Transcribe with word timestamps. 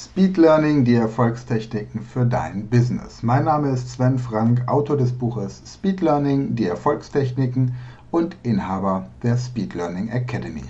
Speed 0.00 0.36
Learning, 0.36 0.84
die 0.84 0.94
Erfolgstechniken 0.94 2.02
für 2.02 2.24
dein 2.24 2.68
Business. 2.68 3.24
Mein 3.24 3.46
Name 3.46 3.70
ist 3.70 3.90
Sven 3.90 4.16
Frank, 4.16 4.62
Autor 4.68 4.96
des 4.96 5.10
Buches 5.10 5.60
Speed 5.66 6.02
Learning, 6.02 6.54
die 6.54 6.66
Erfolgstechniken 6.66 7.74
und 8.12 8.36
Inhaber 8.44 9.08
der 9.24 9.36
Speed 9.36 9.74
Learning 9.74 10.08
Academy. 10.10 10.62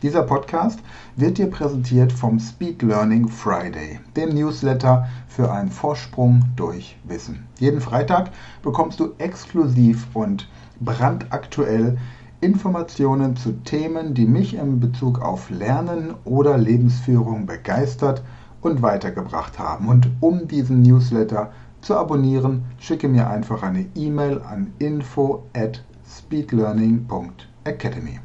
Dieser 0.00 0.22
Podcast 0.22 0.78
wird 1.16 1.38
dir 1.38 1.50
präsentiert 1.50 2.12
vom 2.12 2.38
Speed 2.38 2.82
Learning 2.82 3.26
Friday, 3.26 3.98
dem 4.14 4.28
Newsletter 4.28 5.08
für 5.26 5.50
einen 5.50 5.72
Vorsprung 5.72 6.44
durch 6.54 6.96
Wissen. 7.02 7.48
Jeden 7.58 7.80
Freitag 7.80 8.30
bekommst 8.62 9.00
du 9.00 9.12
exklusiv 9.18 10.06
und 10.14 10.48
brandaktuell 10.78 11.98
Informationen 12.40 13.34
zu 13.34 13.54
Themen, 13.64 14.14
die 14.14 14.26
mich 14.26 14.54
in 14.54 14.78
Bezug 14.78 15.20
auf 15.20 15.50
Lernen 15.50 16.14
oder 16.24 16.56
Lebensführung 16.56 17.44
begeistert 17.44 18.22
und 18.60 18.82
weitergebracht 18.82 19.58
haben. 19.58 19.88
Und 19.88 20.10
um 20.20 20.46
diesen 20.48 20.82
Newsletter 20.82 21.52
zu 21.80 21.96
abonnieren, 21.96 22.64
schicke 22.78 23.08
mir 23.08 23.30
einfach 23.30 23.62
eine 23.62 23.86
E-Mail 23.94 24.42
an 24.42 24.74
info 24.78 25.44
at 25.54 25.82
speedlearning.academy. 26.06 28.20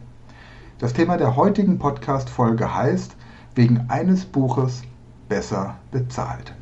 Das 0.79 0.91
Thema 0.93 1.17
der 1.17 1.35
heutigen 1.35 1.77
Podcast-Folge 1.79 2.75
heißt, 2.75 3.15
wegen 3.55 3.85
eines 3.89 4.25
Buches 4.25 4.83
besser 5.29 5.75
bezahlt. 5.91 6.53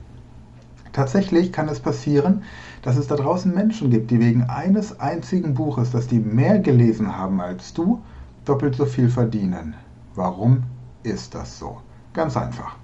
Tatsächlich 0.93 1.53
kann 1.53 1.69
es 1.69 1.79
passieren, 1.79 2.43
dass 2.81 2.97
es 2.97 3.07
da 3.07 3.15
draußen 3.15 3.53
Menschen 3.53 3.89
gibt, 3.89 4.11
die 4.11 4.19
wegen 4.19 4.43
eines 4.43 4.99
einzigen 4.99 5.53
Buches, 5.53 5.91
das 5.91 6.07
die 6.07 6.19
mehr 6.19 6.59
gelesen 6.59 7.17
haben 7.17 7.39
als 7.39 7.73
du, 7.73 8.01
doppelt 8.43 8.75
so 8.75 8.85
viel 8.85 9.09
verdienen. 9.09 9.75
Warum 10.15 10.63
ist 11.03 11.33
das 11.33 11.57
so? 11.57 11.77
Ganz 12.13 12.35
einfach. 12.35 12.80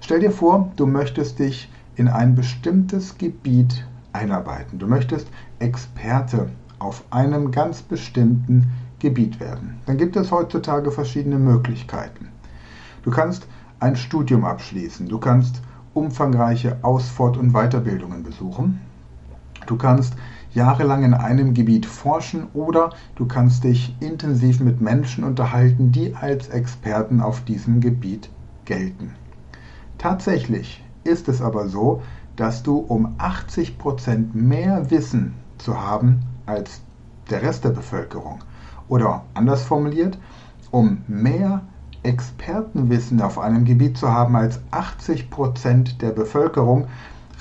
Stell 0.00 0.20
dir 0.20 0.30
vor, 0.30 0.72
du 0.76 0.86
möchtest 0.86 1.38
dich 1.38 1.70
in 1.94 2.08
ein 2.08 2.34
bestimmtes 2.34 3.18
Gebiet 3.18 3.86
einarbeiten. 4.12 4.78
Du 4.78 4.86
möchtest 4.86 5.28
Experte 5.58 6.48
auf 6.78 7.04
einem 7.10 7.50
ganz 7.50 7.82
bestimmten 7.82 8.72
Gebiet 8.98 9.40
werden. 9.40 9.78
Dann 9.86 9.98
gibt 9.98 10.16
es 10.16 10.30
heutzutage 10.30 10.90
verschiedene 10.90 11.38
Möglichkeiten. 11.38 12.28
Du 13.02 13.10
kannst 13.10 13.46
ein 13.78 13.96
Studium 13.96 14.44
abschließen. 14.44 15.08
Du 15.08 15.18
kannst 15.18 15.62
umfangreiche 15.94 16.78
Aus-, 16.82 17.08
Fort- 17.08 17.36
und 17.36 17.52
Weiterbildungen 17.52 18.22
besuchen. 18.22 18.80
Du 19.66 19.76
kannst 19.76 20.14
jahrelang 20.52 21.04
in 21.04 21.14
einem 21.14 21.54
Gebiet 21.54 21.86
forschen 21.86 22.48
oder 22.54 22.90
du 23.14 23.26
kannst 23.26 23.64
dich 23.64 23.94
intensiv 24.00 24.60
mit 24.60 24.80
Menschen 24.80 25.24
unterhalten, 25.24 25.92
die 25.92 26.14
als 26.14 26.48
Experten 26.48 27.20
auf 27.20 27.44
diesem 27.44 27.80
Gebiet 27.80 28.30
gelten. 28.64 29.14
Tatsächlich 30.00 30.82
ist 31.04 31.28
es 31.28 31.42
aber 31.42 31.68
so, 31.68 32.00
dass 32.34 32.62
du 32.62 32.78
um 32.78 33.18
80% 33.18 34.32
mehr 34.32 34.90
Wissen 34.90 35.34
zu 35.58 35.78
haben 35.78 36.20
als 36.46 36.80
der 37.28 37.42
Rest 37.42 37.64
der 37.64 37.68
Bevölkerung. 37.68 38.38
Oder 38.88 39.24
anders 39.34 39.62
formuliert, 39.62 40.16
um 40.70 41.02
mehr 41.06 41.60
Expertenwissen 42.02 43.20
auf 43.20 43.38
einem 43.38 43.66
Gebiet 43.66 43.98
zu 43.98 44.10
haben 44.10 44.36
als 44.36 44.62
80% 44.70 45.98
der 45.98 46.12
Bevölkerung, 46.12 46.86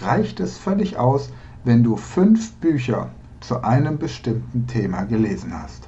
reicht 0.01 0.41
es 0.41 0.57
völlig 0.57 0.97
aus, 0.97 1.31
wenn 1.63 1.81
du 1.81 1.95
fünf 1.95 2.55
Bücher 2.55 3.07
zu 3.39 3.63
einem 3.63 3.97
bestimmten 3.97 4.67
Thema 4.67 5.03
gelesen 5.03 5.53
hast. 5.57 5.87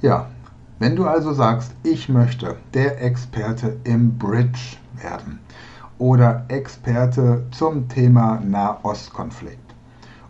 Ja, 0.00 0.28
wenn 0.82 0.96
du 0.96 1.06
also 1.06 1.32
sagst, 1.32 1.76
ich 1.84 2.08
möchte 2.08 2.56
der 2.74 3.00
Experte 3.04 3.76
im 3.84 4.18
Bridge 4.18 4.78
werden 5.00 5.38
oder 5.98 6.44
Experte 6.48 7.46
zum 7.52 7.88
Thema 7.88 8.40
Nahostkonflikt 8.40 9.76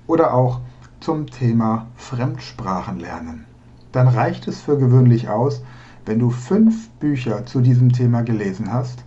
oder 0.06 0.34
auch 0.34 0.61
zum 1.00 1.27
Thema 1.27 1.86
Fremdsprachen 1.97 3.01
lernen, 3.01 3.46
dann 3.92 4.08
reicht 4.08 4.46
es 4.46 4.61
für 4.61 4.77
gewöhnlich 4.77 5.30
aus, 5.30 5.64
wenn 6.05 6.18
du 6.18 6.29
fünf 6.29 6.91
Bücher 7.01 7.46
zu 7.46 7.62
diesem 7.62 7.91
Thema 7.91 8.20
gelesen 8.20 8.70
hast, 8.70 9.07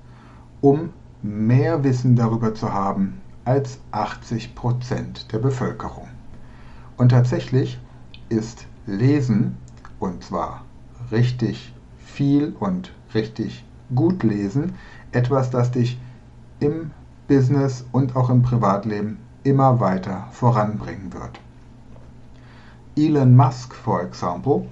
um 0.61 0.89
mehr 1.21 1.83
Wissen 1.83 2.15
darüber 2.15 2.55
zu 2.55 2.73
haben 2.73 3.21
als 3.43 3.77
80 3.91 4.55
Prozent 4.55 5.31
der 5.31 5.37
Bevölkerung. 5.37 6.07
Und 6.97 7.09
tatsächlich 7.09 7.79
ist 8.29 8.65
Lesen, 8.87 9.57
und 9.99 10.23
zwar 10.23 10.65
richtig 11.11 11.73
viel 11.97 12.55
und 12.59 12.91
richtig 13.13 13.63
gut 13.93 14.23
lesen, 14.23 14.73
etwas, 15.11 15.49
das 15.49 15.71
dich 15.71 15.99
im 16.59 16.91
Business 17.27 17.85
und 17.91 18.15
auch 18.15 18.29
im 18.29 18.41
Privatleben 18.41 19.17
immer 19.43 19.79
weiter 19.79 20.27
voranbringen 20.31 21.13
wird. 21.13 21.39
Elon 22.95 23.35
Musk, 23.35 23.73
for 23.75 24.01
example, 24.01 24.65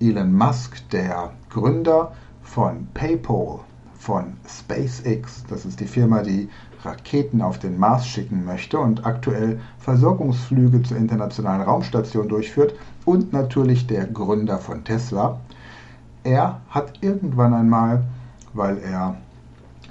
Elon 0.00 0.32
Musk, 0.32 0.88
der 0.90 1.32
Gründer 1.50 2.12
von 2.42 2.86
PayPal, 2.94 3.60
von 3.98 4.34
SpaceX, 4.46 5.44
das 5.48 5.64
ist 5.64 5.80
die 5.80 5.86
Firma, 5.86 6.22
die 6.22 6.48
Raketen 6.84 7.42
auf 7.42 7.58
den 7.58 7.78
Mars 7.78 8.06
schicken 8.06 8.44
möchte 8.44 8.78
und 8.78 9.04
aktuell 9.04 9.60
Versorgungsflüge 9.78 10.82
zur 10.82 10.96
internationalen 10.96 11.62
Raumstation 11.62 12.28
durchführt. 12.28 12.74
Und 13.04 13.32
natürlich 13.32 13.86
der 13.86 14.06
Gründer 14.06 14.58
von 14.58 14.84
Tesla, 14.84 15.40
er 16.26 16.60
hat 16.68 16.98
irgendwann 17.00 17.54
einmal, 17.54 18.04
weil 18.52 18.78
er 18.78 19.16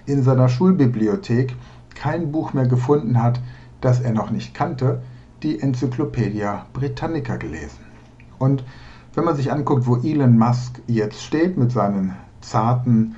in 0.05 0.21
seiner 0.21 0.49
Schulbibliothek 0.49 1.55
kein 1.95 2.31
Buch 2.31 2.53
mehr 2.53 2.67
gefunden 2.67 3.23
hat, 3.23 3.39
das 3.81 4.01
er 4.01 4.11
noch 4.11 4.29
nicht 4.29 4.53
kannte, 4.53 5.01
die 5.43 5.59
Enzyklopädia 5.59 6.65
Britannica 6.73 7.37
gelesen. 7.37 7.79
Und 8.37 8.63
wenn 9.13 9.23
man 9.23 9.35
sich 9.35 9.51
anguckt, 9.51 9.87
wo 9.87 9.95
Elon 9.95 10.37
Musk 10.37 10.81
jetzt 10.87 11.23
steht 11.23 11.57
mit 11.57 11.71
seinen 11.71 12.15
zarten 12.41 13.15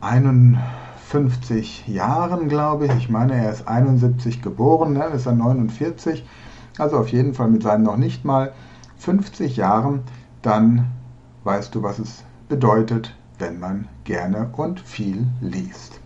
51 0.00 1.86
Jahren, 1.86 2.48
glaube 2.48 2.86
ich, 2.86 2.92
ich 2.96 3.08
meine, 3.08 3.34
er 3.34 3.52
ist 3.52 3.68
71 3.68 4.42
geboren, 4.42 4.94
ne, 4.94 5.04
ist 5.14 5.26
er 5.26 5.32
49, 5.32 6.26
also 6.78 6.96
auf 6.96 7.08
jeden 7.08 7.34
Fall 7.34 7.48
mit 7.48 7.62
seinen 7.62 7.84
noch 7.84 7.96
nicht 7.96 8.24
mal 8.24 8.52
50 8.98 9.56
Jahren, 9.56 10.00
dann 10.42 10.86
weißt 11.44 11.74
du, 11.74 11.82
was 11.82 11.98
es 11.98 12.24
bedeutet, 12.48 13.14
wenn 13.38 13.58
man 13.58 13.88
gerne 14.04 14.50
und 14.56 14.80
viel 14.80 15.26
liest. 15.40 16.00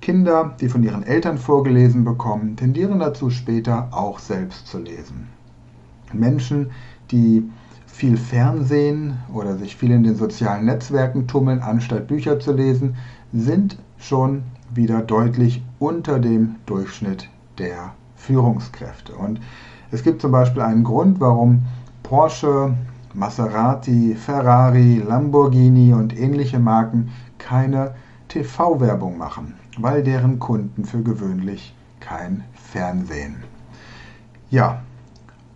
Kinder, 0.00 0.54
die 0.60 0.68
von 0.68 0.82
ihren 0.82 1.02
Eltern 1.02 1.38
vorgelesen 1.38 2.04
bekommen, 2.04 2.56
tendieren 2.56 3.00
dazu, 3.00 3.30
später 3.30 3.88
auch 3.90 4.18
selbst 4.18 4.66
zu 4.66 4.78
lesen. 4.78 5.28
Menschen, 6.12 6.70
die 7.10 7.48
viel 7.86 8.16
Fernsehen 8.16 9.18
oder 9.32 9.56
sich 9.58 9.76
viel 9.76 9.90
in 9.90 10.04
den 10.04 10.14
sozialen 10.14 10.66
Netzwerken 10.66 11.26
tummeln, 11.26 11.60
anstatt 11.60 12.06
Bücher 12.06 12.38
zu 12.38 12.52
lesen, 12.52 12.96
sind 13.32 13.78
schon 13.98 14.44
wieder 14.72 15.02
deutlich 15.02 15.62
unter 15.78 16.18
dem 16.18 16.56
Durchschnitt 16.66 17.28
der 17.58 17.92
Führungskräfte. 18.16 19.14
Und 19.14 19.40
es 19.90 20.02
gibt 20.02 20.22
zum 20.22 20.30
Beispiel 20.30 20.62
einen 20.62 20.84
Grund, 20.84 21.20
warum 21.20 21.62
Porsche 22.02 22.74
Maserati, 23.18 24.14
Ferrari, 24.14 25.02
Lamborghini 25.04 25.92
und 25.92 26.16
ähnliche 26.16 26.60
Marken 26.60 27.10
keine 27.38 27.96
TV-Werbung 28.28 29.18
machen, 29.18 29.54
weil 29.76 30.04
deren 30.04 30.38
Kunden 30.38 30.84
für 30.84 31.02
gewöhnlich 31.02 31.74
kein 31.98 32.44
Fernsehen. 32.54 33.42
Ja, 34.50 34.82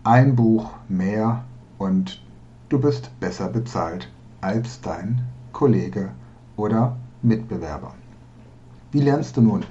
ein 0.02 0.34
Buch 0.34 0.72
mehr 0.88 1.44
und 1.78 2.20
du 2.68 2.80
bist 2.80 3.12
besser 3.20 3.46
bezahlt 3.48 4.10
als 4.40 4.80
dein 4.80 5.22
Kollege 5.52 6.08
oder 6.56 6.96
Mitbewerber. 7.22 7.94
Wie 8.90 9.02
lernst 9.02 9.36
du 9.36 9.40
nun, 9.40 9.62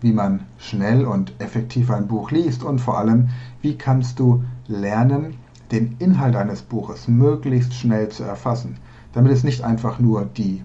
wie 0.00 0.12
man 0.12 0.40
schnell 0.58 1.04
und 1.04 1.32
effektiv 1.38 1.92
ein 1.92 2.08
Buch 2.08 2.32
liest 2.32 2.64
und 2.64 2.80
vor 2.80 2.98
allem, 2.98 3.28
wie 3.62 3.78
kannst 3.78 4.18
du 4.18 4.42
lernen, 4.66 5.34
den 5.70 5.96
Inhalt 5.98 6.36
eines 6.36 6.62
Buches 6.62 7.08
möglichst 7.08 7.74
schnell 7.74 8.08
zu 8.08 8.24
erfassen, 8.24 8.78
damit 9.12 9.32
es 9.32 9.44
nicht 9.44 9.62
einfach 9.62 9.98
nur 9.98 10.24
die 10.24 10.62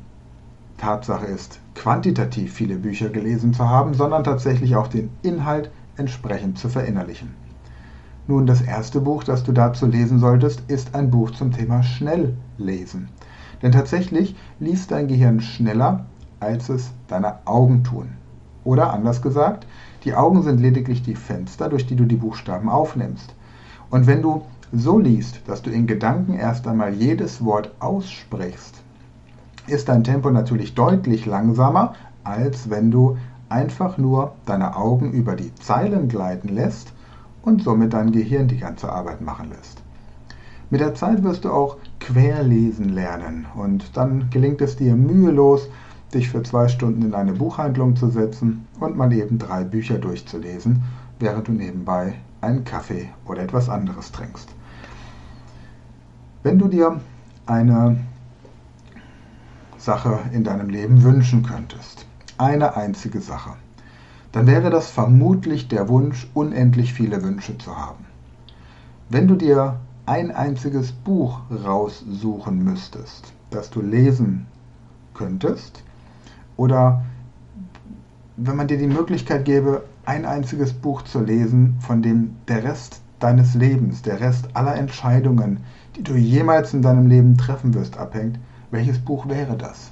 Tatsache 0.77 1.25
ist, 1.25 1.59
quantitativ 1.73 2.53
viele 2.53 2.77
Bücher 2.77 3.09
gelesen 3.09 3.53
zu 3.53 3.67
haben, 3.69 3.93
sondern 3.93 4.23
tatsächlich 4.23 4.75
auch 4.75 4.87
den 4.87 5.09
Inhalt 5.21 5.71
entsprechend 5.97 6.57
zu 6.57 6.69
verinnerlichen. 6.69 7.33
Nun, 8.27 8.47
das 8.47 8.61
erste 8.61 9.01
Buch, 9.01 9.23
das 9.23 9.43
du 9.43 9.51
dazu 9.51 9.85
lesen 9.85 10.19
solltest, 10.19 10.63
ist 10.67 10.95
ein 10.95 11.11
Buch 11.11 11.31
zum 11.31 11.51
Thema 11.51 11.83
Schnelllesen. 11.83 13.09
Denn 13.61 13.71
tatsächlich 13.71 14.35
liest 14.59 14.91
dein 14.91 15.07
Gehirn 15.07 15.41
schneller, 15.41 16.05
als 16.39 16.69
es 16.69 16.91
deine 17.07 17.45
Augen 17.45 17.83
tun. 17.83 18.09
Oder 18.63 18.91
anders 18.91 19.21
gesagt, 19.21 19.67
die 20.03 20.15
Augen 20.15 20.41
sind 20.41 20.59
lediglich 20.59 21.03
die 21.03 21.15
Fenster, 21.15 21.69
durch 21.69 21.85
die 21.85 21.95
du 21.95 22.05
die 22.05 22.15
Buchstaben 22.15 22.67
aufnimmst. 22.67 23.35
Und 23.91 24.07
wenn 24.07 24.23
du 24.23 24.41
so 24.71 24.99
liest, 24.99 25.41
dass 25.47 25.61
du 25.61 25.69
in 25.69 25.87
Gedanken 25.87 26.33
erst 26.33 26.67
einmal 26.67 26.93
jedes 26.93 27.43
Wort 27.43 27.71
aussprichst, 27.79 28.81
ist 29.67 29.89
dein 29.89 30.03
Tempo 30.03 30.29
natürlich 30.31 30.75
deutlich 30.75 31.25
langsamer, 31.25 31.93
als 32.23 32.69
wenn 32.69 32.91
du 32.91 33.17
einfach 33.49 33.97
nur 33.97 34.33
deine 34.45 34.75
Augen 34.75 35.11
über 35.11 35.35
die 35.35 35.53
Zeilen 35.55 36.07
gleiten 36.07 36.49
lässt 36.49 36.93
und 37.43 37.63
somit 37.63 37.93
dein 37.93 38.11
Gehirn 38.11 38.47
die 38.47 38.57
ganze 38.57 38.91
Arbeit 38.91 39.21
machen 39.21 39.49
lässt. 39.49 39.81
Mit 40.71 40.81
der 40.81 40.95
Zeit 40.95 41.23
wirst 41.23 41.45
du 41.45 41.51
auch 41.51 41.77
querlesen 41.99 42.89
lernen 42.89 43.45
und 43.55 43.95
dann 43.95 44.29
gelingt 44.31 44.61
es 44.61 44.75
dir 44.75 44.95
mühelos, 44.95 45.69
dich 46.13 46.29
für 46.29 46.41
zwei 46.43 46.67
Stunden 46.67 47.03
in 47.03 47.13
eine 47.13 47.33
Buchhandlung 47.33 47.95
zu 47.95 48.09
setzen 48.09 48.67
und 48.79 48.97
mal 48.97 49.13
eben 49.13 49.37
drei 49.37 49.63
Bücher 49.63 49.99
durchzulesen, 49.99 50.83
während 51.19 51.47
du 51.47 51.51
nebenbei 51.51 52.15
einen 52.45 52.63
Kaffee 52.63 53.09
oder 53.25 53.41
etwas 53.41 53.69
anderes 53.69 54.11
trinkst. 54.11 54.49
Wenn 56.43 56.59
du 56.59 56.67
dir 56.67 57.01
eine 57.45 57.97
Sache 59.77 60.19
in 60.31 60.43
deinem 60.43 60.69
Leben 60.69 61.03
wünschen 61.03 61.43
könntest, 61.43 62.05
eine 62.37 62.75
einzige 62.75 63.19
Sache, 63.19 63.51
dann 64.31 64.47
wäre 64.47 64.69
das 64.69 64.91
vermutlich 64.91 65.67
der 65.67 65.87
Wunsch, 65.87 66.27
unendlich 66.33 66.93
viele 66.93 67.23
Wünsche 67.23 67.57
zu 67.57 67.75
haben. 67.77 68.05
Wenn 69.09 69.27
du 69.27 69.35
dir 69.35 69.79
ein 70.05 70.31
einziges 70.31 70.91
Buch 70.91 71.39
raussuchen 71.63 72.63
müsstest, 72.63 73.33
das 73.49 73.69
du 73.69 73.81
lesen 73.81 74.45
könntest, 75.13 75.83
oder 76.57 77.03
wenn 78.37 78.57
man 78.57 78.67
dir 78.67 78.77
die 78.77 78.87
Möglichkeit 78.87 79.45
gäbe, 79.45 79.83
ein 80.05 80.25
einziges 80.25 80.73
Buch 80.73 81.03
zu 81.03 81.21
lesen, 81.21 81.77
von 81.79 82.01
dem 82.01 82.35
der 82.49 82.63
Rest 82.65 83.01
deines 83.19 83.53
Lebens, 83.55 84.01
der 84.01 84.19
Rest 84.19 84.49
aller 84.53 84.75
Entscheidungen, 84.75 85.59
die 85.95 86.03
du 86.03 86.15
jemals 86.15 86.73
in 86.73 86.81
deinem 86.81 87.07
Leben 87.07 87.37
treffen 87.37 87.73
wirst, 87.73 87.97
abhängt, 87.97 88.37
welches 88.71 88.99
Buch 88.99 89.29
wäre 89.29 89.55
das? 89.55 89.91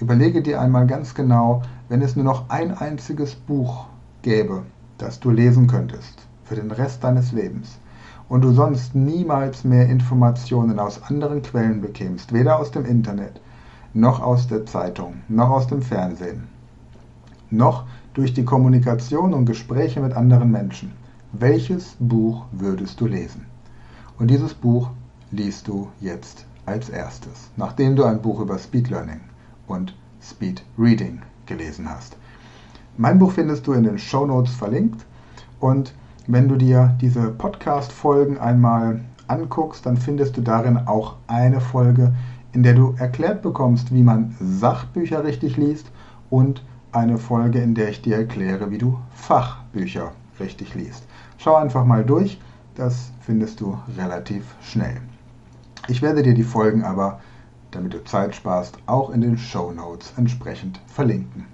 Überlege 0.00 0.42
dir 0.42 0.60
einmal 0.60 0.88
ganz 0.88 1.14
genau, 1.14 1.62
wenn 1.88 2.02
es 2.02 2.16
nur 2.16 2.24
noch 2.24 2.50
ein 2.50 2.76
einziges 2.76 3.36
Buch 3.36 3.86
gäbe, 4.22 4.64
das 4.98 5.20
du 5.20 5.30
lesen 5.30 5.68
könntest, 5.68 6.26
für 6.42 6.56
den 6.56 6.72
Rest 6.72 7.04
deines 7.04 7.30
Lebens, 7.30 7.78
und 8.28 8.42
du 8.42 8.50
sonst 8.50 8.96
niemals 8.96 9.62
mehr 9.62 9.88
Informationen 9.88 10.80
aus 10.80 11.00
anderen 11.04 11.42
Quellen 11.42 11.80
bekämst, 11.80 12.32
weder 12.32 12.58
aus 12.58 12.72
dem 12.72 12.84
Internet, 12.84 13.40
noch 13.92 14.20
aus 14.20 14.48
der 14.48 14.66
Zeitung, 14.66 15.22
noch 15.28 15.50
aus 15.50 15.68
dem 15.68 15.82
Fernsehen, 15.82 16.48
noch 17.56 17.84
durch 18.14 18.34
die 18.34 18.44
Kommunikation 18.44 19.34
und 19.34 19.46
Gespräche 19.46 20.00
mit 20.00 20.12
anderen 20.12 20.50
Menschen. 20.50 20.92
Welches 21.32 21.96
Buch 21.98 22.44
würdest 22.52 23.00
du 23.00 23.06
lesen? 23.06 23.46
Und 24.18 24.28
dieses 24.28 24.54
Buch 24.54 24.90
liest 25.30 25.66
du 25.66 25.88
jetzt 26.00 26.46
als 26.66 26.88
erstes, 26.88 27.50
nachdem 27.56 27.96
du 27.96 28.04
ein 28.04 28.22
Buch 28.22 28.40
über 28.40 28.58
Speed 28.58 28.90
Learning 28.90 29.20
und 29.66 29.96
Speed 30.22 30.62
Reading 30.78 31.20
gelesen 31.46 31.90
hast. 31.90 32.16
Mein 32.96 33.18
Buch 33.18 33.32
findest 33.32 33.66
du 33.66 33.72
in 33.72 33.82
den 33.82 33.98
Show 33.98 34.24
Notes 34.26 34.54
verlinkt 34.54 35.04
und 35.60 35.94
wenn 36.26 36.48
du 36.48 36.56
dir 36.56 36.96
diese 37.00 37.30
Podcast-Folgen 37.30 38.38
einmal 38.38 39.00
anguckst, 39.26 39.84
dann 39.84 39.96
findest 39.96 40.36
du 40.36 40.40
darin 40.40 40.78
auch 40.86 41.16
eine 41.26 41.60
Folge, 41.60 42.14
in 42.52 42.62
der 42.62 42.74
du 42.74 42.94
erklärt 42.98 43.42
bekommst, 43.42 43.92
wie 43.92 44.02
man 44.02 44.34
Sachbücher 44.40 45.24
richtig 45.24 45.56
liest 45.56 45.90
und 46.30 46.62
eine 46.94 47.18
Folge, 47.18 47.60
in 47.60 47.74
der 47.74 47.88
ich 47.88 48.02
dir 48.02 48.16
erkläre, 48.16 48.70
wie 48.70 48.78
du 48.78 48.98
Fachbücher 49.14 50.12
richtig 50.38 50.74
liest. 50.74 51.04
Schau 51.38 51.56
einfach 51.56 51.84
mal 51.84 52.04
durch, 52.04 52.40
das 52.74 53.10
findest 53.20 53.60
du 53.60 53.78
relativ 53.96 54.44
schnell. 54.62 55.00
Ich 55.88 56.02
werde 56.02 56.22
dir 56.22 56.34
die 56.34 56.44
Folgen 56.44 56.84
aber, 56.84 57.20
damit 57.70 57.92
du 57.94 58.04
Zeit 58.04 58.34
sparst, 58.34 58.78
auch 58.86 59.10
in 59.10 59.20
den 59.20 59.36
Show 59.36 59.72
Notes 59.72 60.12
entsprechend 60.16 60.80
verlinken. 60.86 61.46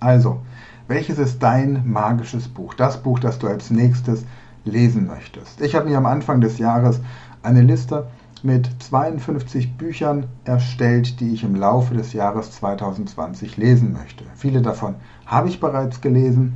Also, 0.00 0.40
welches 0.86 1.18
ist 1.18 1.42
dein 1.42 1.82
magisches 1.90 2.48
Buch? 2.48 2.74
Das 2.74 3.02
Buch, 3.02 3.18
das 3.18 3.38
du 3.38 3.48
als 3.48 3.70
nächstes 3.70 4.24
lesen 4.64 5.06
möchtest. 5.06 5.60
Ich 5.60 5.74
habe 5.74 5.88
mir 5.88 5.98
am 5.98 6.06
Anfang 6.06 6.40
des 6.40 6.58
Jahres 6.58 7.00
eine 7.42 7.62
Liste 7.62 8.06
mit 8.44 8.68
52 8.82 9.76
Büchern 9.76 10.26
erstellt, 10.44 11.20
die 11.20 11.32
ich 11.32 11.44
im 11.44 11.54
Laufe 11.54 11.94
des 11.94 12.12
Jahres 12.12 12.52
2020 12.52 13.56
lesen 13.56 13.92
möchte. 13.92 14.24
Viele 14.34 14.62
davon 14.62 14.94
habe 15.26 15.48
ich 15.48 15.60
bereits 15.60 16.00
gelesen 16.00 16.54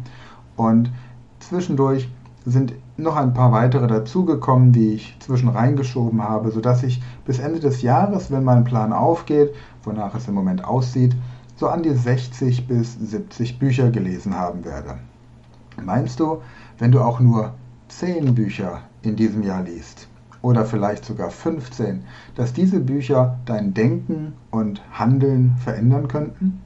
und 0.57 0.91
zwischendurch 1.41 2.09
sind 2.45 2.75
noch 2.97 3.17
ein 3.17 3.35
paar 3.35 3.53
weitere 3.53 3.87
dazugekommen, 3.87 4.73
die 4.73 4.95
ich 4.95 5.17
zwischen 5.21 5.49
reingeschoben 5.49 6.23
habe, 6.23 6.51
sodass 6.51 6.83
ich 6.83 7.03
bis 7.25 7.39
Ende 7.39 7.61
des 7.61 7.83
Jahres, 7.83 8.31
wenn 8.31 8.45
mein 8.45 8.65
Plan 8.65 8.93
aufgeht, 8.93 9.55
wonach 9.85 10.15
es 10.15 10.29
im 10.29 10.35
Moment 10.35 10.65
aussieht, 10.65 11.15
so 11.57 11.69
an 11.69 11.83
die 11.83 11.95
60 11.95 12.67
bis 12.67 12.95
70 12.95 13.59
Bücher 13.59 13.91
gelesen 13.91 14.37
haben 14.37 14.65
werde. 14.65 14.99
Meinst 15.83 16.21
du, 16.21 16.43
wenn 16.79 16.93
du 16.93 17.01
auch 17.01 17.21
nur 17.21 17.55
10 17.89 18.35
Bücher 18.35 18.81
in 19.03 19.17
diesem 19.17 19.43
Jahr 19.43 19.63
liest, 19.63 20.09
oder 20.43 20.65
vielleicht 20.65 21.05
sogar 21.05 21.31
15, 21.31 22.05
dass 22.35 22.53
diese 22.53 22.81
Bücher 22.81 23.39
dein 23.47 23.73
Denken 23.73 24.35
und 24.51 24.83
Handeln 24.93 25.57
verändern 25.57 26.09
könnten? 26.09 26.61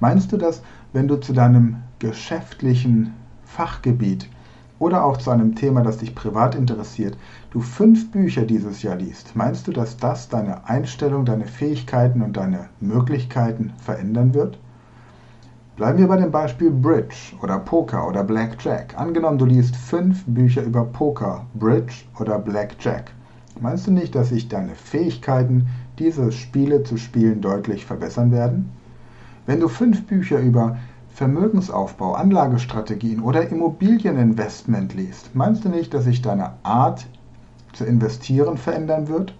Meinst 0.00 0.30
du, 0.32 0.36
dass 0.36 0.62
wenn 0.92 1.08
du 1.08 1.16
zu 1.16 1.32
deinem 1.32 1.76
geschäftlichen 1.98 3.14
Fachgebiet 3.44 4.28
oder 4.78 5.04
auch 5.04 5.16
zu 5.16 5.30
einem 5.30 5.54
Thema, 5.54 5.82
das 5.82 5.98
dich 5.98 6.14
privat 6.14 6.54
interessiert, 6.54 7.16
du 7.50 7.60
fünf 7.60 8.10
Bücher 8.10 8.42
dieses 8.42 8.82
Jahr 8.82 8.96
liest, 8.96 9.36
meinst 9.36 9.66
du, 9.66 9.72
dass 9.72 9.96
das 9.96 10.28
deine 10.28 10.68
Einstellung, 10.68 11.24
deine 11.24 11.46
Fähigkeiten 11.46 12.20
und 12.20 12.36
deine 12.36 12.68
Möglichkeiten 12.80 13.72
verändern 13.78 14.34
wird? 14.34 14.58
Bleiben 15.76 15.98
wir 15.98 16.08
bei 16.08 16.16
dem 16.16 16.30
Beispiel 16.30 16.70
Bridge 16.70 17.34
oder 17.42 17.58
Poker 17.58 18.06
oder 18.06 18.24
Blackjack. 18.24 18.98
Angenommen, 18.98 19.38
du 19.38 19.46
liest 19.46 19.74
fünf 19.74 20.22
Bücher 20.26 20.62
über 20.62 20.84
Poker, 20.84 21.46
Bridge 21.54 22.04
oder 22.20 22.38
Blackjack. 22.38 23.10
Meinst 23.60 23.86
du 23.86 23.92
nicht, 23.92 24.14
dass 24.14 24.30
sich 24.30 24.48
deine 24.48 24.74
Fähigkeiten, 24.74 25.68
diese 25.98 26.32
Spiele 26.32 26.82
zu 26.82 26.96
spielen, 26.96 27.40
deutlich 27.40 27.86
verbessern 27.86 28.32
werden? 28.32 28.70
Wenn 29.46 29.60
du 29.60 29.68
fünf 29.68 30.06
Bücher 30.06 30.38
über 30.38 30.78
Vermögensaufbau, 31.14 32.14
Anlagestrategien 32.14 33.20
oder 33.20 33.48
Immobilieninvestment 33.48 34.94
liest, 34.94 35.34
meinst 35.34 35.64
du 35.64 35.68
nicht, 35.68 35.92
dass 35.92 36.04
sich 36.04 36.22
deine 36.22 36.52
Art 36.62 37.06
zu 37.72 37.84
investieren 37.84 38.56
verändern 38.56 39.08
wird? 39.08 39.34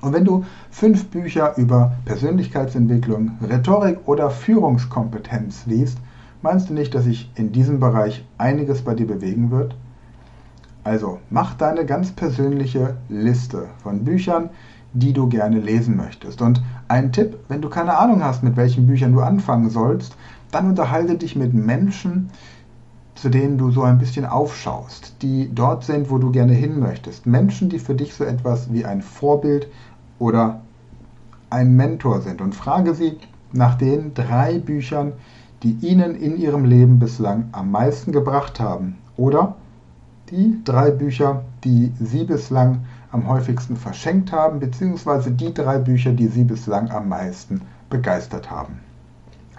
Und 0.00 0.12
wenn 0.12 0.24
du 0.24 0.44
fünf 0.70 1.08
Bücher 1.08 1.56
über 1.56 1.96
Persönlichkeitsentwicklung, 2.04 3.32
Rhetorik 3.42 3.98
oder 4.06 4.30
Führungskompetenz 4.30 5.66
liest, 5.66 5.98
meinst 6.42 6.70
du 6.70 6.74
nicht, 6.74 6.94
dass 6.94 7.04
sich 7.04 7.30
in 7.34 7.52
diesem 7.52 7.80
Bereich 7.80 8.24
einiges 8.38 8.82
bei 8.82 8.94
dir 8.94 9.06
bewegen 9.06 9.50
wird? 9.50 9.74
Also 10.86 11.18
mach 11.30 11.54
deine 11.54 11.84
ganz 11.84 12.12
persönliche 12.12 12.94
Liste 13.08 13.64
von 13.82 14.04
Büchern, 14.04 14.50
die 14.92 15.12
du 15.12 15.28
gerne 15.28 15.58
lesen 15.58 15.96
möchtest. 15.96 16.40
Und 16.40 16.62
ein 16.86 17.10
Tipp, 17.10 17.38
wenn 17.48 17.60
du 17.60 17.68
keine 17.68 17.98
Ahnung 17.98 18.22
hast, 18.22 18.44
mit 18.44 18.56
welchen 18.56 18.86
Büchern 18.86 19.12
du 19.12 19.20
anfangen 19.20 19.68
sollst, 19.68 20.14
dann 20.52 20.68
unterhalte 20.68 21.16
dich 21.16 21.34
mit 21.34 21.54
Menschen, 21.54 22.30
zu 23.16 23.30
denen 23.30 23.58
du 23.58 23.72
so 23.72 23.82
ein 23.82 23.98
bisschen 23.98 24.26
aufschaust, 24.26 25.16
die 25.22 25.50
dort 25.52 25.82
sind, 25.82 26.08
wo 26.08 26.18
du 26.18 26.30
gerne 26.30 26.52
hin 26.52 26.78
möchtest. 26.78 27.26
Menschen, 27.26 27.68
die 27.68 27.80
für 27.80 27.96
dich 27.96 28.14
so 28.14 28.22
etwas 28.22 28.72
wie 28.72 28.84
ein 28.84 29.02
Vorbild 29.02 29.66
oder 30.20 30.60
ein 31.50 31.74
Mentor 31.74 32.20
sind. 32.20 32.40
Und 32.40 32.54
frage 32.54 32.94
sie 32.94 33.18
nach 33.52 33.74
den 33.74 34.14
drei 34.14 34.60
Büchern, 34.60 35.14
die 35.64 35.72
ihnen 35.80 36.14
in 36.14 36.36
ihrem 36.38 36.64
Leben 36.64 37.00
bislang 37.00 37.48
am 37.50 37.72
meisten 37.72 38.12
gebracht 38.12 38.60
haben. 38.60 38.98
Oder 39.16 39.56
die 40.30 40.60
drei 40.64 40.90
Bücher, 40.90 41.44
die 41.64 41.92
Sie 42.00 42.24
bislang 42.24 42.84
am 43.12 43.28
häufigsten 43.28 43.76
verschenkt 43.76 44.32
haben, 44.32 44.60
beziehungsweise 44.60 45.30
die 45.30 45.54
drei 45.54 45.78
Bücher, 45.78 46.12
die 46.12 46.28
Sie 46.28 46.44
bislang 46.44 46.90
am 46.90 47.08
meisten 47.08 47.62
begeistert 47.88 48.50
haben. 48.50 48.80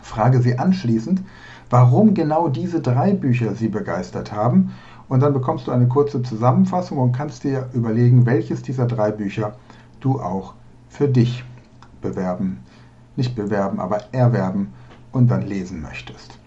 Frage 0.02 0.42
Sie 0.42 0.58
anschließend, 0.58 1.22
warum 1.70 2.14
genau 2.14 2.50
diese 2.50 2.82
drei 2.82 3.14
Bücher 3.14 3.56
Sie 3.56 3.70
begeistert 3.70 4.32
haben 4.32 4.74
und 5.10 5.22
dann 5.22 5.34
bekommst 5.34 5.68
du 5.68 5.72
eine 5.72 5.88
kurze 5.88 6.22
Zusammenfassung 6.22 6.98
und 6.98 7.14
kannst 7.14 7.44
dir 7.44 7.70
überlegen, 7.74 8.26
welches 8.26 8.62
dieser 8.62 8.86
drei 8.86 9.12
Bücher 9.12 9.56
du 10.00 10.20
auch 10.20 10.54
für 10.90 11.08
dich 11.08 11.44
bewerben, 12.02 12.60
nicht 13.16 13.36
bewerben, 13.36 13.80
aber 13.80 14.14
erwerben 14.14 14.74
und 15.12 15.30
dann 15.30 15.42
lesen 15.42 15.82
möchtest. 15.82 16.38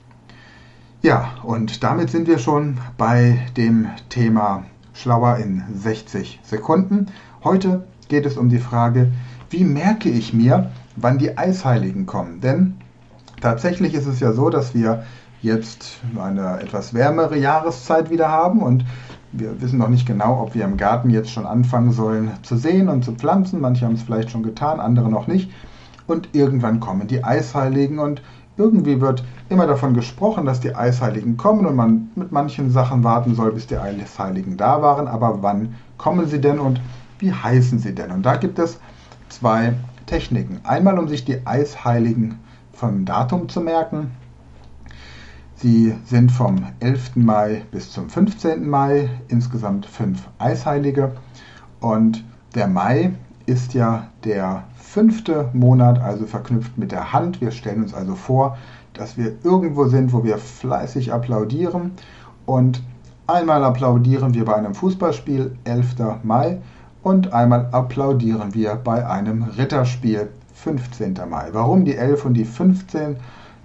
Ja, 1.03 1.31
und 1.45 1.83
damit 1.83 2.11
sind 2.11 2.29
wir 2.29 2.39
schon 2.39 2.77
bei 2.99 3.39
dem 3.57 3.87
Thema 4.11 4.65
Schlauer 4.93 5.39
in 5.39 5.63
60 5.75 6.41
Sekunden. 6.43 7.07
Heute 7.43 7.87
geht 8.09 8.27
es 8.27 8.37
um 8.37 8.51
die 8.51 8.59
Frage, 8.59 9.11
wie 9.49 9.65
merke 9.65 10.11
ich 10.11 10.35
mir, 10.35 10.71
wann 10.97 11.17
die 11.17 11.39
Eisheiligen 11.39 12.05
kommen? 12.05 12.43
Denn 12.43 12.75
tatsächlich 13.41 13.95
ist 13.95 14.05
es 14.05 14.21
ja 14.21 14.35
so, 14.35 14.51
dass 14.51 14.75
wir 14.75 15.05
jetzt 15.41 16.01
eine 16.23 16.61
etwas 16.61 16.93
wärmere 16.93 17.39
Jahreszeit 17.39 18.11
wieder 18.11 18.29
haben 18.29 18.61
und 18.61 18.85
wir 19.33 19.59
wissen 19.63 19.79
noch 19.79 19.89
nicht 19.89 20.07
genau, 20.07 20.43
ob 20.43 20.55
wir 20.55 20.67
im 20.67 20.77
Garten 20.77 21.09
jetzt 21.09 21.31
schon 21.31 21.47
anfangen 21.47 21.93
sollen 21.93 22.33
zu 22.43 22.59
sehen 22.59 22.91
und 22.91 23.07
zu 23.07 23.13
pflanzen. 23.13 23.63
Manche 23.63 23.87
haben 23.87 23.95
es 23.95 24.03
vielleicht 24.03 24.31
schon 24.31 24.43
getan, 24.43 24.81
andere 24.81 25.09
noch 25.09 25.29
nicht. 25.29 25.51
Und 26.07 26.29
irgendwann 26.33 26.79
kommen 26.81 27.07
die 27.07 27.25
Eisheiligen 27.25 28.01
und 28.01 28.21
irgendwie 28.61 29.01
wird 29.01 29.25
immer 29.49 29.67
davon 29.67 29.95
gesprochen, 29.95 30.45
dass 30.45 30.61
die 30.61 30.75
Eisheiligen 30.75 31.39
kommen 31.39 31.65
und 31.65 31.75
man 31.75 32.11
mit 32.15 32.31
manchen 32.31 32.71
Sachen 32.71 33.03
warten 33.03 33.35
soll, 33.35 33.53
bis 33.53 33.67
die 33.67 33.79
Eisheiligen 33.79 34.59
da 34.59 34.83
waren. 34.83 35.09
Aber 35.09 35.43
wann 35.43 35.75
kommen 35.97 36.27
sie 36.29 36.41
denn 36.41 36.59
und 36.59 36.79
wie 37.19 37.33
heißen 37.33 37.79
sie 37.79 37.95
denn? 37.95 38.11
Und 38.11 38.27
da 38.27 38.37
gibt 38.37 38.59
es 38.59 38.79
zwei 39.31 39.73
Techniken. 40.05 40.61
Einmal, 40.65 40.99
um 40.99 41.09
sich 41.09 41.25
die 41.25 41.47
Eisheiligen 41.47 42.39
vom 42.73 43.07
Datum 43.07 43.49
zu 43.49 43.61
merken. 43.63 44.11
Sie 45.57 45.95
sind 46.05 46.31
vom 46.31 46.67
11. 46.81 47.17
Mai 47.17 47.63
bis 47.71 47.91
zum 47.93 48.11
15. 48.11 48.69
Mai, 48.69 49.09
insgesamt 49.29 49.87
fünf 49.87 50.29
Eisheilige. 50.39 51.13
Und 51.81 52.25
der 52.55 52.67
Mai 52.67 53.13
ist 53.51 53.75
ja 53.75 54.07
der 54.23 54.63
fünfte 54.77 55.49
Monat, 55.53 56.01
also 56.01 56.25
verknüpft 56.25 56.79
mit 56.79 56.93
der 56.93 57.13
Hand. 57.13 57.41
Wir 57.41 57.51
stellen 57.51 57.83
uns 57.83 57.93
also 57.93 58.15
vor, 58.15 58.57
dass 58.95 59.17
wir 59.17 59.33
irgendwo 59.43 59.87
sind, 59.87 60.13
wo 60.13 60.23
wir 60.23 60.39
fleißig 60.39 61.13
applaudieren. 61.13 61.91
Und 62.47 62.81
einmal 63.27 63.65
applaudieren 63.65 64.35
wir 64.35 64.45
bei 64.45 64.55
einem 64.55 64.75
Fußballspiel, 64.75 65.57
11. 65.65 65.97
Mai, 66.23 66.59
und 67.03 67.33
einmal 67.33 67.67
applaudieren 67.73 68.55
wir 68.55 68.77
bei 68.77 69.05
einem 69.09 69.43
Ritterspiel, 69.43 70.29
15. 70.55 71.17
Mai. 71.29 71.49
Warum 71.53 71.85
die 71.85 71.97
11 71.97 72.25
und 72.27 72.35
die 72.35 72.45
15 72.45 73.17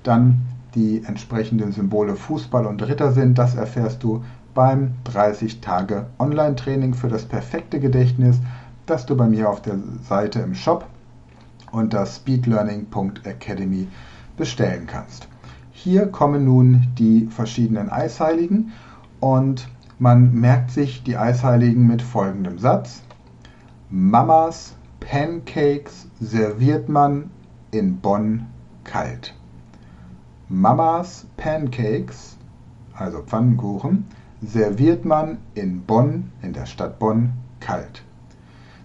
dann 0.01 0.41
die 0.73 1.03
entsprechenden 1.05 1.71
Symbole 1.73 2.15
Fußball 2.15 2.65
und 2.65 2.81
Ritter 2.87 3.11
sind, 3.11 3.37
das 3.37 3.53
erfährst 3.53 4.01
du 4.01 4.23
beim 4.55 4.95
30 5.03 5.61
Tage 5.61 6.07
Online-Training 6.17 6.95
für 6.95 7.09
das 7.09 7.25
perfekte 7.25 7.79
Gedächtnis, 7.79 8.39
das 8.85 9.05
du 9.05 9.15
bei 9.15 9.27
mir 9.27 9.49
auf 9.49 9.61
der 9.61 9.77
Seite 10.07 10.39
im 10.39 10.55
Shop 10.55 10.85
unter 11.71 12.05
speedlearning.academy 12.05 13.87
bestellen 14.37 14.87
kannst. 14.87 15.27
Hier 15.71 16.07
kommen 16.07 16.45
nun 16.45 16.87
die 16.97 17.27
verschiedenen 17.27 17.89
Eisheiligen 17.89 18.71
und 19.19 19.67
man 19.99 20.33
merkt 20.33 20.71
sich 20.71 21.03
die 21.03 21.17
Eisheiligen 21.17 21.87
mit 21.87 22.01
folgendem 22.01 22.59
Satz. 22.59 23.01
Mamas 23.89 24.75
Pancakes 24.99 26.07
serviert 26.19 26.89
man 26.89 27.29
in 27.71 27.97
Bonn 27.97 28.47
kalt. 28.83 29.33
Mamas 30.47 31.25
Pancakes, 31.37 32.37
also 32.93 33.21
Pfannkuchen, 33.21 34.05
serviert 34.41 35.05
man 35.05 35.37
in 35.53 35.81
Bonn, 35.81 36.31
in 36.41 36.53
der 36.53 36.65
Stadt 36.65 36.99
Bonn, 36.99 37.33
kalt. 37.59 38.03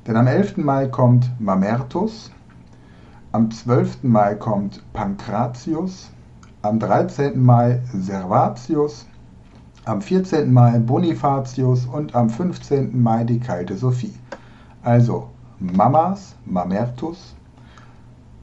Denn 0.07 0.16
am 0.16 0.26
11. 0.26 0.57
Mai 0.57 0.88
kommt 0.88 1.30
Mamertus, 1.38 2.30
am 3.33 3.50
12. 3.50 4.02
Mai 4.02 4.35
kommt 4.35 4.83
Pankratius, 4.95 6.11
am 6.62 6.78
13. 6.78 7.38
Mai 7.38 7.83
Servatius, 7.92 9.07
am 9.85 10.00
14. 10.00 10.50
Mai 10.50 10.78
Bonifatius 10.78 11.85
und 11.85 12.14
am 12.14 12.30
15. 12.30 13.00
Mai 13.02 13.25
die 13.25 13.40
kalte 13.40 13.76
Sophie. 13.76 14.14
Also 14.83 15.28
Mamas, 15.59 16.35
Mamertus, 16.47 17.35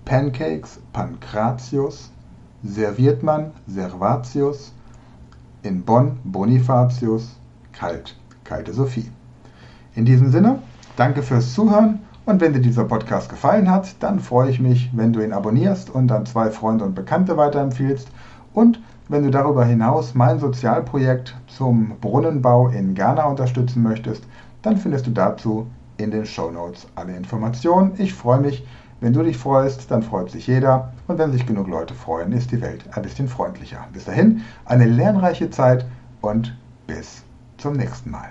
Pancakes, 0.05 0.79
Pankratius, 0.93 2.11
serviert 2.63 3.23
man, 3.23 3.51
Servatius, 3.65 4.73
in 5.63 5.83
Bonn, 5.83 6.19
Bonifatius, 6.23 7.35
kalt, 7.73 8.15
kalte 8.43 8.73
Sophie. 8.73 9.09
In 9.95 10.05
diesem 10.05 10.31
Sinne, 10.31 10.59
danke 10.97 11.23
fürs 11.23 11.53
Zuhören 11.53 11.99
und 12.25 12.41
wenn 12.41 12.53
dir 12.53 12.59
dieser 12.59 12.83
Podcast 12.83 13.29
gefallen 13.29 13.71
hat, 13.71 13.95
dann 14.01 14.19
freue 14.19 14.49
ich 14.49 14.59
mich, 14.59 14.89
wenn 14.93 15.13
du 15.13 15.23
ihn 15.23 15.31
abonnierst 15.31 15.89
und 15.89 16.11
an 16.11 16.25
zwei 16.25 16.49
Freunde 16.49 16.83
und 16.83 16.95
Bekannte 16.95 17.37
weiterempfiehlst 17.37 18.09
und 18.53 18.81
wenn 19.07 19.23
du 19.23 19.31
darüber 19.31 19.63
hinaus 19.63 20.15
mein 20.15 20.39
Sozialprojekt 20.39 21.35
zum 21.47 21.93
Brunnenbau 22.01 22.67
in 22.69 22.95
Ghana 22.95 23.25
unterstützen 23.25 23.83
möchtest, 23.83 24.25
dann 24.63 24.75
findest 24.75 25.07
du 25.07 25.11
dazu 25.11 25.67
in 25.97 26.11
den 26.11 26.25
Show 26.25 26.51
Notes 26.51 26.87
alle 26.95 27.15
Informationen. 27.15 27.93
Ich 27.97 28.13
freue 28.13 28.41
mich, 28.41 28.65
wenn 28.99 29.13
du 29.13 29.21
dich 29.21 29.37
freust, 29.37 29.91
dann 29.91 30.01
freut 30.01 30.31
sich 30.31 30.47
jeder. 30.47 30.91
Und 31.07 31.19
wenn 31.19 31.31
sich 31.31 31.45
genug 31.45 31.67
Leute 31.67 31.93
freuen, 31.93 32.31
ist 32.31 32.51
die 32.51 32.61
Welt 32.61 32.83
ein 32.91 33.03
bisschen 33.03 33.27
freundlicher. 33.27 33.87
Bis 33.93 34.05
dahin, 34.05 34.41
eine 34.65 34.85
lernreiche 34.85 35.51
Zeit 35.51 35.85
und 36.21 36.57
bis 36.87 37.23
zum 37.57 37.73
nächsten 37.73 38.09
Mal. 38.11 38.25